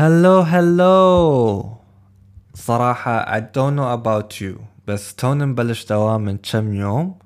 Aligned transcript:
هلو 0.00 0.40
هلو 0.40 1.76
صراحة 2.54 3.38
I 3.38 3.40
don't 3.40 3.74
know 3.76 4.00
about 4.00 4.40
you 4.40 4.60
بس 4.86 5.14
توني 5.14 5.46
مبلش 5.46 5.86
دوام 5.86 6.20
من 6.20 6.36
كم 6.36 6.74
يوم 6.74 7.18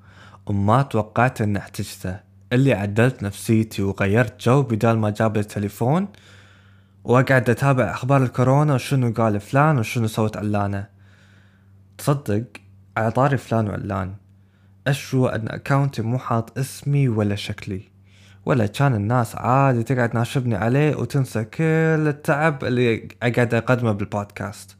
وما 0.45 0.81
توقعت 0.81 1.41
إني 1.41 1.59
احتجته. 1.59 2.19
اللي 2.53 2.73
عدلت 2.73 3.23
نفسيتي 3.23 3.83
وغيرت 3.83 4.43
جو 4.43 4.61
بدال 4.61 4.97
ما 4.97 5.09
أجابل 5.09 5.37
التليفون 5.37 6.07
وأقعد 7.03 7.49
أتابع 7.49 7.91
أخبار 7.91 8.23
الكورونا 8.23 8.73
وشنو 8.73 9.13
قال 9.13 9.39
فلان 9.39 9.79
وشنو 9.79 10.07
سوت 10.07 10.37
علانة. 10.37 10.87
تصدق 11.97 12.43
على 12.97 13.11
طاري 13.11 13.37
فلان 13.37 13.67
وعلان 13.67 14.15
أشو 14.87 15.27
أن 15.27 15.47
account 15.47 15.94
ي 15.94 16.01
مو 16.01 16.17
حاط 16.17 16.57
اسمي 16.57 17.09
ولا 17.09 17.35
شكلي. 17.35 17.92
ولا 18.45 18.65
كان 18.65 18.95
الناس 18.95 19.35
عادي 19.35 19.83
تقعد 19.83 20.09
تناشبني 20.09 20.55
عليه 20.55 20.95
وتنسى 20.95 21.43
كل 21.43 22.07
التعب 22.07 22.63
اللي 22.63 23.07
أقعد 23.23 23.53
أقدمه 23.53 23.91
بالبودكاست. 23.91 24.75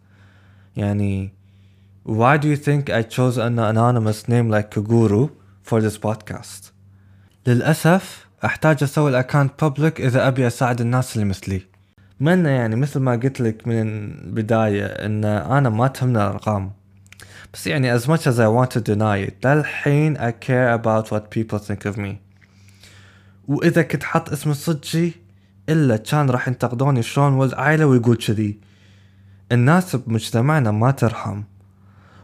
يعني 0.75 1.33
why 2.07 2.37
do 2.37 2.47
you 2.47 2.57
think 2.57 2.89
I 2.89 3.01
chose 3.03 3.37
an 3.37 3.59
anonymous 3.59 4.27
name 4.27 4.49
like 4.49 4.69
Kaguru 4.71 5.29
for 5.63 5.81
this 5.81 5.97
podcast? 5.97 6.71
للأسف 7.47 8.27
أحتاج 8.45 8.83
أسوي 8.83 9.09
الأكاونت 9.09 9.65
public 9.65 9.99
إذا 9.99 10.27
أبي 10.27 10.47
أساعد 10.47 10.81
الناس 10.81 11.15
اللي 11.15 11.25
مثلي. 11.25 11.61
من 12.19 12.45
يعني 12.45 12.75
مثل 12.75 12.99
ما 12.99 13.11
قلت 13.11 13.41
لك 13.41 13.67
من 13.67 13.81
البداية 14.25 14.85
إن 14.85 15.25
أنا 15.25 15.69
ما 15.69 15.87
تهمني 15.87 16.17
الأرقام. 16.17 16.71
بس 17.53 17.67
يعني 17.67 17.99
as 17.99 18.01
much 18.01 18.27
as 18.27 18.39
I 18.39 18.47
want 18.47 18.71
to 18.71 18.81
deny 18.81 19.27
it 19.27 19.45
للحين 19.45 20.17
I 20.17 20.31
care 20.31 20.73
about 20.73 21.11
what 21.11 21.29
people 21.29 21.59
think 21.59 21.85
of 21.85 21.97
me. 21.97 22.32
وإذا 23.47 23.81
كنت 23.81 24.03
حط 24.03 24.29
اسم 24.29 24.51
الصجي 24.51 25.13
إلا 25.69 25.97
كان 25.97 26.29
راح 26.29 26.47
ينتقدوني 26.47 27.03
شلون 27.03 27.33
ولد 27.33 27.53
عائلة 27.53 27.85
ويقول 27.85 28.15
كذي. 28.15 28.59
الناس 29.51 29.95
بمجتمعنا 29.95 30.71
ما 30.71 30.91
ترحم. 30.91 31.43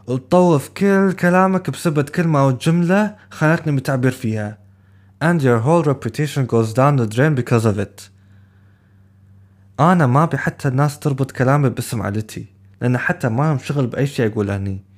وتطوف 0.06 0.68
كل 0.68 1.12
كلامك 1.12 1.70
بسبب 1.70 2.08
كلمة 2.08 2.40
أو 2.40 2.50
جملة 2.50 3.16
خلتني 3.30 3.72
متعبر 3.72 4.10
فيها. 4.10 4.58
And 5.22 5.42
your 5.42 5.60
whole 5.60 5.84
reputation 5.84 6.46
goes 6.46 6.72
down 6.72 6.96
the 6.96 7.06
drain 7.06 7.34
because 7.34 7.66
of 7.66 7.78
it. 7.78 8.10
أنا 9.80 10.06
ما 10.06 10.24
أبي 10.24 10.38
حتى 10.38 10.68
الناس 10.68 10.98
تربط 10.98 11.30
كلامي 11.30 11.68
باسم 11.68 12.02
عائلتي 12.02 12.46
لأن 12.80 12.98
حتى 12.98 13.28
ما 13.28 13.42
لهم 13.42 13.58
شغل 13.58 13.86
بأي 13.86 14.06
شيء 14.06 14.32
أقوله 14.32 14.56
هني. 14.56 14.89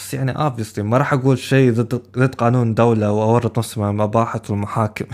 بس 0.00 0.14
يعني 0.14 0.34
obviously 0.34 0.78
ما 0.78 0.98
راح 0.98 1.12
أقول 1.12 1.38
شيء 1.38 1.72
ضد 1.72 1.94
ضد 2.18 2.34
قانون 2.34 2.74
دولة 2.74 3.12
وأورط 3.12 3.58
نفسي 3.58 3.80
مع 3.80 3.90
المباحث 3.90 4.50
والمحاكم 4.50 5.04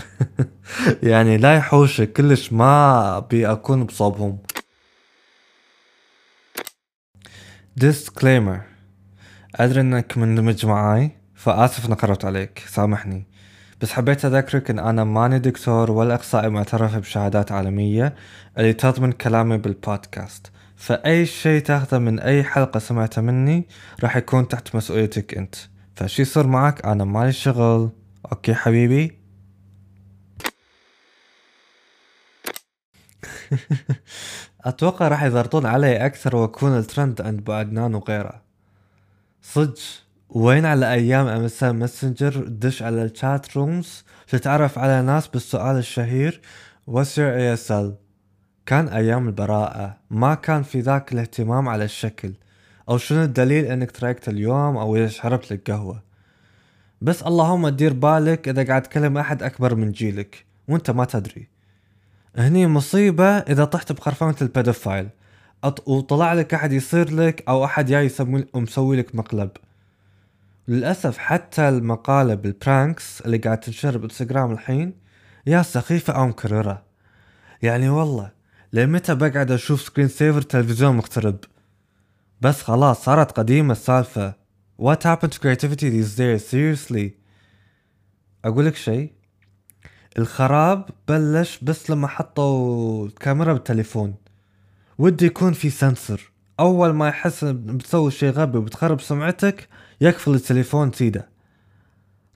يعني 1.03 1.37
لا 1.37 1.55
يحوشك 1.55 2.13
كلش 2.13 2.53
ما 2.53 3.17
أبي 3.17 3.51
أكون 3.51 3.83
بصوبهم. 3.83 4.37
Disclaimer. 7.79 8.59
أدري 9.55 9.81
إنك 9.81 10.17
مندمج 10.17 10.65
معاي 10.65 11.11
فآسف 11.35 11.85
إني 11.85 11.95
قربت 11.95 12.25
عليك. 12.25 12.63
سامحني. 12.67 13.25
بس 13.81 13.91
حبيت 13.91 14.25
أذكرك 14.25 14.69
إن 14.69 14.79
أنا 14.79 15.03
ماني 15.03 15.39
دكتور 15.39 15.91
ولا 15.91 16.15
أخصائي 16.15 16.49
معترف 16.49 16.95
بشهادات 16.95 17.51
عالمية 17.51 18.15
اللي 18.57 18.73
تضمن 18.73 19.11
كلامي 19.11 19.57
بالبودكاست. 19.57 20.51
فأي 20.77 21.25
شيء 21.25 21.61
تاخذه 21.61 21.99
من 21.99 22.19
أي 22.19 22.43
حلقة 22.43 22.79
سمعتها 22.79 23.21
مني 23.21 23.67
راح 24.03 24.17
يكون 24.17 24.47
تحت 24.47 24.75
مسؤوليتك 24.75 25.37
أنت. 25.37 25.55
فشي 25.95 26.21
يصير 26.21 26.47
معك 26.47 26.85
أنا 26.85 27.03
مالي 27.03 27.31
شغل. 27.31 27.89
okay 28.31 28.53
حبيبي. 28.53 29.19
أتوقع 34.65 35.07
راح 35.07 35.23
يضغطون 35.23 35.65
علي 35.65 36.05
أكثر 36.05 36.35
وأكون 36.35 36.77
الترند 36.77 37.21
عند 37.21 37.43
بعدنان 37.43 37.95
وغيره. 37.95 38.41
صدق 39.41 39.79
وين 40.29 40.65
على 40.65 40.93
أيام 40.93 41.27
MSN 41.27 41.79
Messenger 41.79 42.43
دش 42.47 42.83
على 42.83 43.03
ال 43.03 43.14
chat 43.14 43.57
rooms 43.57 44.03
تتعرف 44.27 44.79
على 44.79 45.01
ناس 45.01 45.27
بالسؤال 45.27 45.77
الشهير؟ 45.77 46.41
What's 46.89 47.17
your 47.17 47.33
ASL 47.37 48.06
كان 48.67 48.87
أيام 48.87 49.27
البراءة 49.27 49.97
ما 50.11 50.35
كان 50.35 50.63
في 50.63 50.79
ذاك 50.79 51.13
الاهتمام 51.13 51.69
على 51.69 51.83
الشكل. 51.83 52.33
أو 52.89 52.97
شنو 52.97 53.23
الدليل 53.23 53.65
إنك 53.65 53.91
تريقت 53.91 54.29
اليوم 54.29 54.77
أو 54.77 54.95
إذا 54.95 55.07
شربت 55.07 55.51
لك 55.51 55.71
قهوة؟ 55.71 56.03
بس 57.01 57.23
اللهم 57.23 57.67
دير 57.67 57.93
بالك 57.93 58.47
إذا 58.47 58.63
قاعد 58.67 58.81
تكلم 58.81 59.17
أحد 59.17 59.43
أكبر 59.43 59.75
من 59.75 59.91
جيلك 59.91 60.45
وأنت 60.67 60.91
ما 60.91 61.05
تدري. 61.05 61.47
هني 62.35 62.67
مصيبة 62.67 63.25
إذا 63.25 63.65
طحت 63.65 63.91
بخرفانة 63.91 64.35
ال 64.41 64.47
pedophile. 64.47 65.09
وطلع 65.85 66.33
لك 66.33 66.53
أحد 66.53 66.73
يصير 66.73 67.13
لك 67.13 67.43
أو 67.47 67.65
أحد 67.65 67.85
جاي 67.85 68.11
ومسوي 68.53 68.97
لك 68.97 69.15
مقلب. 69.15 69.49
للأسف 70.67 71.17
حتى 71.17 71.69
المقالب 71.69 72.33
ال 72.33 72.46
pranks 72.46 73.21
اللي 73.21 73.37
قاعد 73.37 73.59
تنشر 73.59 73.97
بإنستغرام 73.97 74.51
الحين 74.51 74.93
يا 75.47 75.61
سخيفة 75.61 76.13
أو 76.13 76.27
مكررة. 76.27 76.83
يعني 77.61 77.89
والله 77.89 78.36
لمتى 78.73 79.15
بقعد 79.15 79.51
أشوف 79.51 79.81
screen 79.81 80.07
saver 80.07 80.41
تلفزيون 80.41 80.95
مقترب 80.95 81.37
بس 82.41 82.61
خلاص 82.61 83.03
صارت 83.03 83.31
قديمة 83.31 83.71
السالفة. 83.71 84.33
What 84.81 85.03
happened 85.03 85.31
to 85.31 85.39
creativity 85.39 85.89
these 85.89 86.15
days? 86.17 86.41
Seriously. 86.51 87.09
اقولك 88.45 88.75
شي 88.75 89.13
الخراب 90.17 90.89
بلش 91.07 91.59
بس 91.61 91.89
لما 91.89 92.07
حطوا 92.07 93.09
كاميرا 93.19 93.53
بالتليفون. 93.53 94.15
ودي 94.97 95.25
يكون 95.25 95.53
في 95.53 95.69
sensor 95.69 96.31
أول 96.59 96.89
ما 96.89 97.07
يحس 97.07 97.43
بتسوي 97.45 98.11
شي 98.11 98.29
غبي 98.29 98.57
وبتخرب 98.57 99.01
سمعتك 99.01 99.67
يقفل 100.01 100.33
التليفون 100.33 100.91
سيدة. 100.91 101.29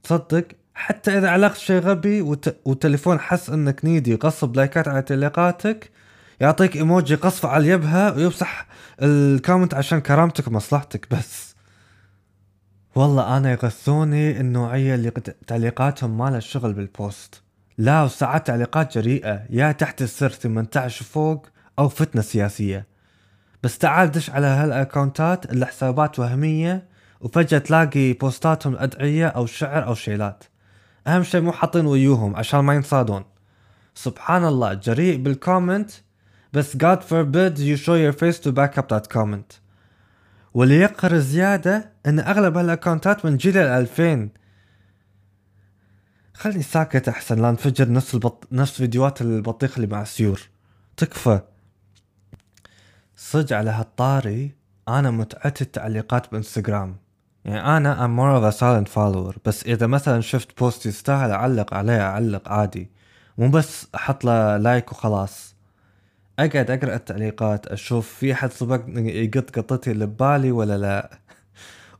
تصدق؟ 0.02 0.46
حتى 0.74 1.18
إذا 1.18 1.28
علقت 1.28 1.56
شي 1.56 1.78
غبي 1.78 2.22
وت... 2.22 2.56
والتليفون 2.64 3.20
حس 3.20 3.50
إنك 3.50 3.84
needy 3.84 4.14
غصب 4.14 4.56
like 4.56 4.82
ات 4.82 4.88
على 4.88 5.02
تعليقاتك 5.02 5.90
يعطيك 6.40 6.76
إيموجي 6.76 7.14
قصف 7.14 7.46
على 7.46 7.64
اليبهة 7.64 8.16
ويمسح 8.16 8.66
ال 9.02 9.11
comment 9.11 9.74
عشان 9.74 10.00
كرامتك 10.00 10.46
ومصلحتك 10.48 11.06
بس. 11.10 11.54
والله 12.94 13.36
أنا 13.36 13.52
يغثوني 13.52 14.40
النوعية 14.40 14.94
اللي 14.94 15.10
تعليقاتهم 15.46 16.18
ما 16.18 16.40
شغل 16.40 16.72
بال 16.72 16.92
post. 16.92 17.42
لا 17.78 18.02
وساعات 18.02 18.46
تعليقات 18.46 18.98
جريئة 18.98 19.42
يا 19.50 19.72
تحت 19.72 20.02
السرة 20.02 20.28
18 20.28 21.04
فوق 21.04 21.46
أو 21.78 21.88
فتنة 21.88 22.22
سياسية. 22.22 22.86
بس 23.62 23.78
تعال 23.78 24.10
دش 24.10 24.30
على 24.30 24.46
هال 24.46 24.67
account 24.67 25.41
ات 25.41 25.52
اللي 25.52 25.66
حسابات 25.66 26.18
وهمية 26.18 26.88
وفجأة 27.20 27.58
تلاقي 27.58 28.12
post 28.12 28.49
اتهم 28.49 28.76
أدعية 28.76 29.26
أو 29.26 29.46
شعر 29.46 29.86
أو 29.86 29.94
شيلات. 29.94 30.44
أهم 31.06 31.22
شي 31.22 31.40
مو 31.40 31.52
حاطين 31.52 31.86
ويوهم 31.86 32.36
عشان 32.36 32.60
ما 32.60 32.74
ينصادون. 32.74 33.24
سبحان 33.94 34.44
الله 34.44 34.74
جريء 34.74 35.16
بال 35.16 35.32
comment 35.32 35.90
بس 36.52 36.76
God 36.76 36.98
forbid 36.98 37.58
you 37.58 37.76
show 37.76 37.96
your 37.96 38.12
face 38.12 38.38
to 38.38 38.52
back 38.52 38.78
up 38.78 38.88
that 38.88 39.08
comment 39.14 39.62
واللي 40.54 40.78
يقهر 40.78 41.18
زيادة 41.18 41.92
إن 42.06 42.20
أغلب 42.20 42.56
هال 42.56 42.70
account 42.70 43.17
ات 43.17 43.24
من 43.24 43.36
جيل 43.36 43.58
الألفين. 43.58 44.30
خلني 46.34 46.62
ساكت 46.62 47.08
أحسن 47.08 47.42
لا 47.42 47.50
انفجر 47.50 47.92
نفس 47.92 48.14
البط... 48.14 48.48
نفس 48.52 48.72
فيديوهات 48.72 49.22
البطيخ 49.22 49.74
اللي 49.76 49.86
مع 49.86 50.02
السيور 50.02 50.40
تكفى. 50.96 51.40
صج 53.16 53.52
على 53.52 53.70
هالطاري 53.70 54.54
أنا 54.88 55.10
متعتي 55.10 55.62
التعليقات 55.62 56.32
بإنستغرام. 56.32 56.96
يعني 57.44 57.76
أنا 57.76 57.96
I'm 57.96 58.10
more 58.18 58.40
of 58.40 58.54
a 58.54 58.58
silent 58.58 58.94
follower 58.94 59.38
بس 59.44 59.64
إذا 59.64 59.86
مثلا 59.86 60.20
شفت 60.20 60.58
post 60.58 60.86
يستاهل 60.86 61.30
أعلق 61.30 61.74
عليه 61.74 62.00
أعلق 62.00 62.48
عادي. 62.48 62.90
مو 63.38 63.50
بس 63.50 63.86
أحط 63.94 64.24
له 64.24 64.56
like 64.56 64.92
وخلاص. 64.92 65.51
أقعد 66.44 66.70
أقرأ 66.70 66.94
التعليقات 66.94 67.66
أشوف 67.66 68.08
في 68.08 68.32
أحد 68.32 68.52
سبقني 68.52 69.24
يقط 69.24 69.58
قطتي 69.58 69.90
اللي 69.90 70.06
ببالي 70.06 70.52
ولا 70.52 70.78
لا. 70.78 71.18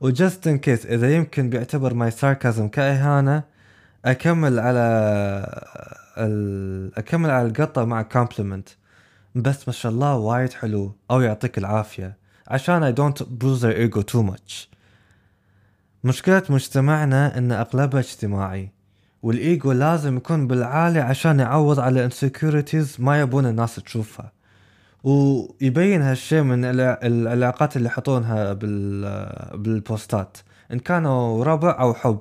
و 0.01 0.10
just 0.10 0.47
in 0.47 0.59
case 0.59 0.87
إذا 0.87 1.17
يمكن 1.17 1.51
بيعتبر 1.51 1.95
my 1.95 2.11
sarcasm 2.11 2.69
كإهانة 2.69 3.43
أكمل 4.05 4.59
على 4.59 4.81
ال... 6.19 6.99
أكمل 6.99 7.31
على 7.31 7.49
القطة 7.49 7.85
مع 7.85 8.03
compliment 8.03 8.69
بس 9.35 9.69
ما 9.69 9.73
شاء 9.73 9.93
الله 9.93 10.17
وايد 10.17 10.53
حلو 10.53 10.97
أو 11.11 11.21
يعطيك 11.21 11.59
العافية. 11.59 12.17
عشان 12.49 12.95
don't 12.95 13.19
bruise 13.19 13.61
their 13.61 13.77
ego 13.77 14.03
too 14.03 14.23
much. 14.33 14.69
مشكلة 16.05 16.43
مجتمعنا 16.49 17.39
إن 17.39 17.53
أغلبها 17.53 18.01
اجتماعي. 18.01 18.73
والإيجو 19.23 19.73
لازم 19.73 20.17
يكون 20.17 20.47
بالعالي 20.47 21.01
عشان 21.01 21.41
يعوض 21.41 21.81
على 21.81 22.01
ال 22.01 22.08
insecurities 22.08 22.97
ما 22.99 23.21
يبون 23.21 23.47
الناس 23.47 23.77
تشوفها. 23.77 24.33
ويبين 25.05 26.03
هالشيء 26.03 26.43
من 26.43 26.65
العلاقات 26.65 27.77
اللي 27.77 27.87
يحطونها 27.87 28.53
بال 29.55 29.75
post 29.75 30.16
ات. 30.16 30.37
إن 30.73 30.79
كانوا 30.79 31.45
ربع 31.45 31.77
أو 31.81 31.95
حب. 31.95 32.21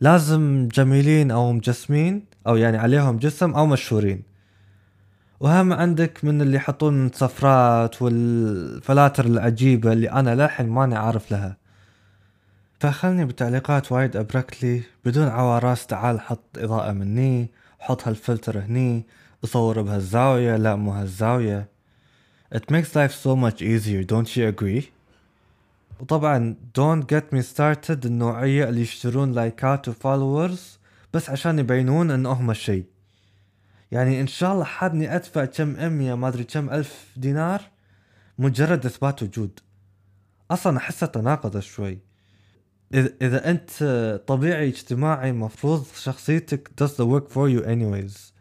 لازم 0.00 0.68
جميلين 0.72 1.30
أو 1.30 1.52
مجسمين 1.52 2.24
أو 2.46 2.56
يعني 2.56 2.76
عليهم 2.76 3.16
جسم 3.16 3.54
أو 3.54 3.66
مشهورين. 3.66 4.22
وهم 5.40 5.72
عندك 5.72 6.24
من 6.24 6.42
اللي 6.42 6.56
يحطون 6.56 7.10
سفرات 7.14 8.02
والفلاتر 8.02 9.24
العجيبة 9.24 9.92
اللي 9.92 10.10
أنا 10.10 10.34
للحين 10.34 10.68
ماني 10.68 10.96
عارف 10.96 11.32
لها. 11.32 11.56
فخلني 12.80 13.24
بالتعليقات 13.24 13.92
وايد 13.92 14.16
أبرك 14.16 14.60
لي 14.60 14.82
بدون 15.04 15.28
عوار 15.28 15.63
راس 15.63 15.86
تعال 15.86 16.20
حط 16.20 16.58
إضاءة 16.58 16.92
مني 16.92 17.50
حط 17.78 18.08
هالفلتر 18.08 18.58
هني 18.58 19.06
اصور 19.44 19.82
بهالزاوية 19.82 20.56
لا 20.56 20.76
مو 20.76 20.92
هالزاوية. 20.92 21.68
It 22.54 22.70
makes 22.70 22.94
life 22.94 23.14
so 23.24 23.36
much 23.36 23.60
easier 23.62 24.02
don't 24.04 24.36
you 24.36 24.46
agree؟ 24.52 24.84
وطبعا 26.00 26.56
don't 26.78 27.04
get 27.04 27.36
me 27.36 27.42
started 27.42 28.06
النوعية 28.06 28.68
اللي 28.68 28.80
يشترون 28.80 29.32
like 29.32 29.77
ات 29.77 29.88
و 29.88 29.97
followers 29.97 30.78
بس 31.14 31.30
عشان 31.30 31.58
يبينون 31.58 32.10
انه 32.10 32.32
هم 32.32 32.52
شيء. 32.52 32.84
يعني 33.92 34.20
إن 34.20 34.26
شاء 34.26 34.52
الله 34.52 34.64
حدني 34.64 35.16
أدفع 35.16 35.44
كم 35.44 35.76
امية 35.76 36.14
ما 36.14 36.28
أدري 36.28 36.44
كم 36.44 36.70
ألف 36.70 37.06
دينار 37.16 37.62
مجرد 38.38 38.86
إثبات 38.86 39.22
وجود. 39.22 39.60
أصلا 40.50 40.76
احسه 40.76 41.06
تناقض 41.06 41.58
شوي. 41.58 41.98
اذا 42.94 43.50
أنت 43.50 43.70
طبيعي 44.26 44.68
اجتماعي 44.68 45.32
مفروض 45.32 45.86
شخصيتك 45.94 46.70
does 46.80 46.90
the 46.90 47.04
work 47.04 47.28
for 47.32 47.48
you 47.48 47.66
anyways. 47.66 48.32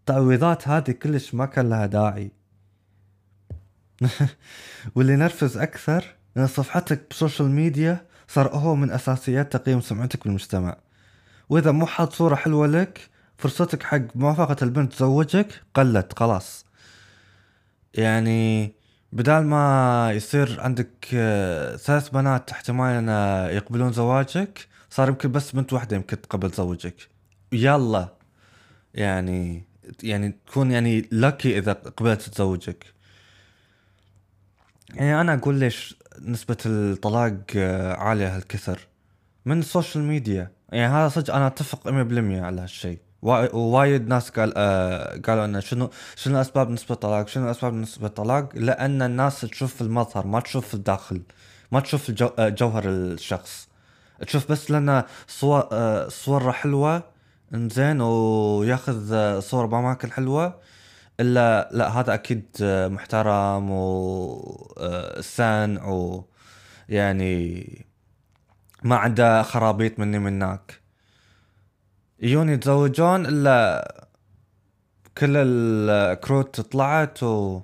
التعويضات 0.00 0.68
هذه 0.68 0.90
كلش 0.90 1.34
ما 1.34 1.46
كان 1.46 1.70
لها 1.70 1.86
داعي. 1.86 2.30
واللي 4.94 5.16
نرفز 5.16 5.56
أكثر 5.56 6.04
إن 6.36 6.46
صفحتك 6.46 7.06
بسوشيال 7.10 7.50
ميديا 7.50 8.06
صار 8.28 8.48
هو 8.48 8.74
من 8.74 8.90
أساسيات 8.90 9.56
تقييم 9.56 9.80
سمعتك 9.80 10.24
بالمجتمع. 10.24 10.76
وإذا 11.48 11.70
مو 11.70 11.86
حاط 11.86 12.12
صورة 12.12 12.34
حلوة 12.34 12.66
لك 12.66 13.10
فرصتك 13.36 13.82
حق 13.82 14.02
موافقة 14.14 14.56
البنت 14.62 14.92
تزوجك 14.92 15.62
قلت 15.74 16.18
خلاص. 16.18 16.64
يعني 17.94 18.74
بدال 19.14 19.46
ما 19.46 20.12
يصير 20.12 20.60
عندك 20.60 21.06
آه، 21.14 21.76
ثلاث 21.76 22.08
بنات 22.08 22.50
احتمال 22.50 22.94
ان 22.94 23.08
يقبلون 23.56 23.92
زواجك 23.92 24.68
صار 24.90 25.08
يمكن 25.08 25.32
بس 25.32 25.52
بنت 25.52 25.72
واحدة 25.72 25.96
يمكن 25.96 26.20
تقبل 26.20 26.50
زوجك. 26.50 27.08
يلا. 27.52 28.08
يعني 28.94 29.64
يعني 30.02 30.36
تكون 30.46 30.70
يعني 30.70 31.08
لكي 31.12 31.58
إذا 31.58 31.72
قبلت 31.72 32.22
تزوجك 32.22 32.84
يعني 34.94 35.20
أنا 35.20 35.34
أقول 35.34 35.54
ليش 35.54 35.96
نسبة 36.20 36.56
الطلاق 36.66 37.36
آه، 37.56 37.94
عالية 37.94 38.36
هالكثر. 38.36 38.88
من 39.46 39.58
السوشيال 39.58 40.04
ميديا 40.04 40.50
يعني 40.72 40.92
هذا 40.92 41.08
صدق 41.08 41.34
أنا 41.34 41.46
أتفق 41.46 41.88
100% 41.88 42.42
على 42.42 42.60
هالشيء. 42.60 42.98
وايد 43.24 44.08
ناس 44.08 44.30
قال 44.30 44.52
آه 44.56 45.20
قالوا 45.26 45.44
إنه 45.44 45.60
شنو 45.60 45.90
شنو 46.16 46.40
أسباب 46.40 46.70
نسبة 46.70 46.94
الطلاق؟ 46.94 47.28
شنو 47.28 47.50
أسباب 47.50 47.74
نسبة 47.74 48.06
الطلاق؟ 48.06 48.48
لأن 48.54 49.02
الناس 49.02 49.40
تشوف 49.40 49.82
المظهر 49.82 50.26
ما 50.26 50.40
تشوف 50.40 50.74
الداخل 50.74 51.22
ما 51.72 51.80
تشوف 51.80 52.08
الجو 52.08 52.30
آه 52.38 52.48
جوهر 52.48 52.84
الشخص. 52.88 53.68
تشوف 54.20 54.50
بس 54.52 54.70
لنا 54.70 55.06
صور 55.28 55.68
آه 55.72 56.08
صورة 56.08 56.52
حلوة 56.52 57.02
إنزين 57.54 58.00
وياخذ 58.00 59.12
آه 59.12 59.40
صور 59.40 59.66
بأماكن 59.66 60.12
حلوة. 60.12 60.60
إلا 61.20 61.68
لا 61.72 61.88
هذا 62.00 62.14
أكيد 62.14 62.44
آه 62.62 62.88
محترم 62.88 63.68
وسان 63.70 65.76
و 65.76 66.24
يعني 66.88 67.84
ما 68.82 68.96
عنده 68.96 69.42
خرابيط 69.42 69.98
مني 69.98 70.18
منك 70.18 70.83
يجون 72.24 72.48
يتزوجون 72.48 73.26
إلا 73.26 74.06
كل 75.18 75.36
الكروت 75.36 76.60
طلعت 76.60 77.22
و 77.22 77.60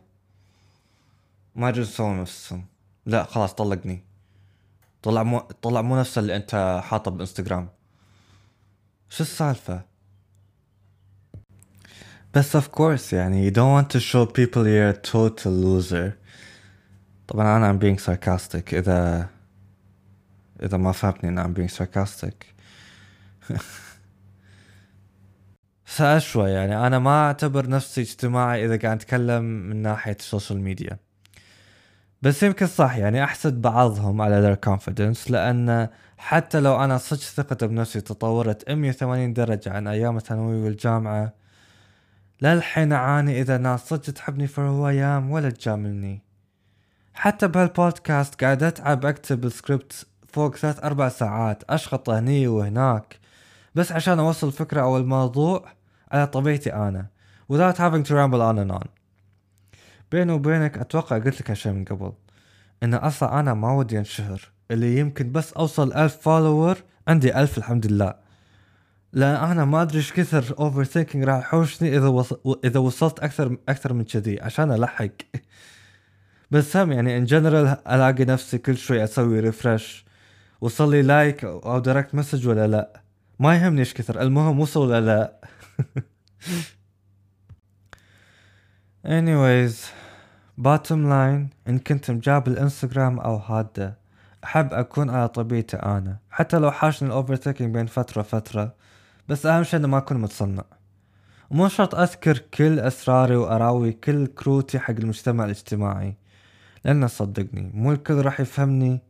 ما 1.55 1.69
أدري 1.69 1.83
يسوون 1.83 2.21
نفسهم 2.21 2.65
لا 3.07 3.25
خلاص 3.25 3.55
طلقني. 3.55 4.05
طلع 5.03 5.23
مو 5.23 5.39
طلع 5.39 5.83
مو 5.83 6.01
نفس 6.01 6.19
اللي 6.19 6.37
أنت 6.37 6.81
حاطه 6.85 7.11
بإنستغرام. 7.11 7.69
شو 9.09 9.23
السالفة؟ 9.23 9.83
بس 12.35 12.57
of 12.57 12.65
course 12.79 13.13
يعني 13.13 13.51
you 13.51 13.55
don't 13.55 13.83
want 13.83 13.97
to 13.97 14.01
show 14.01 14.27
people 14.27 14.65
you're 14.65 14.91
a 14.91 15.11
total 15.11 15.53
loser. 15.65 16.11
طبعا 17.29 17.57
أنا 17.57 17.73
I'm 17.73 17.83
being 17.83 18.03
sarcastic. 18.05 18.75
اذا 18.75 19.29
إذا 20.63 20.77
ما 20.77 20.93
فهمتني 20.93 21.31
أنا 21.31 21.45
I'm 21.45 21.57
being 21.59 21.77
sarcastic. 21.77 22.35
سأل 25.91 26.23
شوي 26.23 26.51
يعني. 26.51 26.87
أنا 26.87 26.99
ما 26.99 27.27
أعتبر 27.27 27.69
نفسي 27.69 28.01
اجتماعي 28.01 28.65
إذا 28.67 28.77
قاعد 28.77 28.97
أتكلم 28.97 29.43
من 29.45 29.77
ناحية 29.83 30.17
السوشيال 30.21 30.61
ميديا 30.61 30.99
بس 32.23 32.43
يمكن 32.43 32.67
صح 32.67 32.97
يعني 32.97 33.25
أحسد 33.25 33.63
بعضهم 33.63 34.23
على 34.23 34.57
their 34.57 34.69
confidence 34.69 35.31
لأن 35.31 35.89
حتى 36.19 36.61
لو 36.61 36.85
أنا 36.85 36.99
صدق 36.99 37.21
ثقتي 37.21 37.67
بنفسي 37.67 38.01
تطورت 38.01 38.71
180 38.71 39.33
درجة 39.33 39.73
عن 39.73 39.87
أيام 39.89 40.17
الثانوي 40.17 40.57
والجامعة 40.65 41.33
للحين 42.43 42.93
أعاني 42.93 43.41
إذا 43.41 43.59
ناس 43.59 43.81
صدق 43.81 44.13
تحبني 44.13 44.49
for 44.49 44.51
I 44.51 44.95
am 44.95 45.33
ولا 45.33 45.51
تجاملني. 45.51 46.23
حتى 47.15 47.49
بهالبودكاست 47.49 48.45
قاعد 48.45 48.63
أتعب 48.63 49.07
أكتب 49.07 49.45
السكريبت 49.45 50.07
فوق 50.29 50.57
ثلاث 50.57 50.85
أربع 50.85 51.09
ساعات 51.09 51.63
أشخط 51.71 52.11
هني 52.11 52.49
وهناك. 52.49 53.19
بس 53.75 53.93
عشان 53.93 54.19
أوصل 54.19 54.47
الفكرة 54.47 54.81
أو 54.81 54.97
الموضوع 54.97 55.80
على 56.13 56.27
طبيعتي 56.27 56.73
أنا. 56.73 57.07
Without 57.53 57.77
having 57.77 58.05
to 58.05 58.15
ramble 58.15 58.41
on 58.41 58.59
and 58.59 58.73
on. 58.81 58.89
بيني 60.13 60.33
وبينك 60.33 60.79
أتوقع 60.79 61.19
قلت 61.19 61.41
لك 61.41 61.51
هالشي 61.51 61.73
من 61.73 61.85
قبل 61.85 62.13
إن 62.83 62.95
أصلا 62.95 63.41
أنا 63.41 63.55
ما 63.55 63.73
ودي 63.73 63.99
أنشهر 63.99 64.41
اللي 64.71 64.99
يمكن 64.99 65.33
بس 65.33 65.53
أوصل 65.53 65.93
ألف 65.93 66.17
follower 66.17 66.79
عندي 67.09 67.37
ألف 67.41 67.59
الحمد 67.59 67.87
لله. 67.87 68.15
لأن 69.13 69.51
أنا 69.51 69.65
ما 69.65 69.83
أدري 69.83 69.99
إيش 69.99 70.13
كثر 70.13 70.55
overthinking 70.59 71.25
راح 71.25 71.39
يحوشني 71.39 71.97
إذا 71.97 72.07
وص... 72.07 72.33
إذا 72.65 72.81
وصلت 72.81 73.21
أكثر 73.21 73.57
أكثر 73.69 73.93
من 73.93 74.05
كذي 74.05 74.41
عشان 74.41 74.73
ألحق. 74.73 75.09
بس 76.51 76.77
هم 76.77 76.93
يعني 76.93 77.17
in 77.17 77.25
general 77.25 77.77
ألاقي 77.89 78.25
نفسي 78.25 78.59
كل 78.59 78.77
شوي 78.77 79.05
أسوي 79.05 79.41
refresh 79.41 80.05
وصل 80.61 80.91
لي 80.91 81.03
like 81.03 81.45
أو 81.45 81.79
direct 81.79 82.15
message 82.15 82.49
ولا 82.49 82.67
لا. 82.67 83.03
ما 83.39 83.57
يهمني 83.57 83.81
إيش 83.81 83.95
كثر 83.95 84.21
المهم 84.21 84.61
وصل 84.61 84.81
ولا 84.81 85.01
لا. 85.01 85.41
anyways 89.05 89.75
bottom 90.59 91.05
line 91.09 91.49
إن 91.69 91.79
كنت 91.87 92.11
مجابل 92.11 92.49
الإنستغرام 92.49 93.21
أو 93.21 93.37
هذا 93.37 93.97
أحب 94.45 94.75
أكون 94.75 95.11
على 95.11 95.29
طبيعتي 95.29 95.77
أنا 95.77 96.19
حتى 96.31 96.59
لو 96.59 96.71
حاشني 96.71 97.09
ال 97.09 97.37
overthinking 97.37 97.75
بين 97.75 97.87
فترة 97.87 98.23
فترة 98.23 98.75
بس 99.29 99.47
أهم 99.47 99.63
شي 99.63 99.77
إنه 99.77 99.89
ما 99.89 99.99
أكون 99.99 100.17
متصنع. 100.17 100.65
ومو 101.51 101.69
شرط 101.69 101.95
أذكر 101.95 102.39
كل 102.39 102.79
أسراري 102.79 103.37
وأراوي 103.37 103.93
كل 103.93 104.27
كروتي 104.27 104.79
حق 104.79 104.91
المجتمع 104.91 105.45
الاجتماعي 105.45 106.17
لأن 106.85 107.09
صدقني 107.09 107.71
مو 107.75 107.93
الكل 107.93 108.15
راح 108.15 108.41
يفهمني 108.41 109.01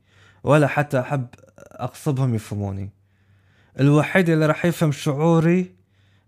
ولا 0.44 0.66
حتى 0.66 1.00
أحب 1.00 1.26
اغصبهم 1.58 2.34
يفهموني. 2.34 2.90
الوحيد 3.80 4.28
اللي 4.28 4.46
راح 4.46 4.64
يفهم 4.64 4.92
شعوري 4.92 5.74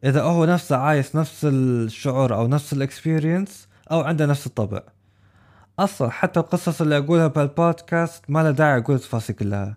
إذا 0.04 0.22
هو 0.22 0.44
نفسه 0.44 0.76
عايش 0.76 1.16
نفس 1.16 1.44
الشعور 1.44 2.34
أو 2.34 2.46
نفس 2.46 2.72
ال 2.72 2.81
experience 2.81 3.68
أو 3.90 4.00
عنده 4.00 4.26
نفس 4.26 4.46
الطبع. 4.46 4.82
أصلا 5.78 6.10
حتى 6.10 6.40
القصص 6.40 6.80
اللي 6.80 6.98
أقولها 6.98 7.26
بهالبودكاست 7.26 8.24
ما 8.28 8.42
له 8.42 8.50
داعي 8.50 8.78
أقول 8.78 8.98
تفاصيل 8.98 9.36
كلها 9.36 9.76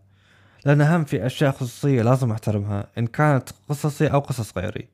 لأن 0.65 0.81
هم 0.81 1.03
في 1.03 1.25
أشياء 1.25 1.51
خصوصية 1.51 2.01
لازم 2.01 2.31
أحترمها 2.31 2.87
إن 2.97 3.07
كانت 3.07 3.49
قصصي 3.69 4.07
أو 4.07 4.19
قصص 4.19 4.57
غيري. 4.57 4.87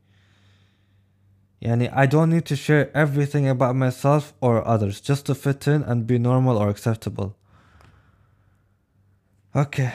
يعني 1.61 1.91
I 1.91 2.09
don't 2.09 2.29
need 2.29 2.45
to 2.45 2.55
share 2.55 2.89
everything 2.95 3.47
about 3.47 3.75
myself 3.75 4.33
or 4.41 4.67
others 4.67 5.01
just 5.01 5.25
to 5.25 5.35
fit 5.35 5.67
in 5.67 5.83
and 5.83 6.07
be 6.07 6.17
normal 6.17 6.57
or 6.57 6.69
acceptable. 6.69 7.29
أوكي. 9.55 9.89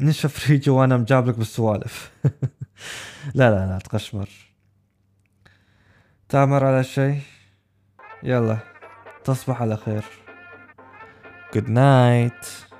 نشف 0.00 0.50
ريجي 0.50 0.70
وأنا 0.70 0.96
مجابلك 0.96 1.38
بالسوالف. 1.38 2.10
لا 3.34 3.50
لا 3.50 3.66
لا 3.66 3.78
تقشمر. 3.78 4.28
تامر 6.34 6.64
على 6.64 6.84
شيء 6.84 7.20
يلا 8.22 8.58
تصبح 9.24 9.62
على 9.62 9.76
خير. 9.76 10.04
Good 11.56 11.68
night. 11.68 12.73